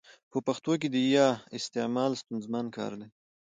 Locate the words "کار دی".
2.77-3.07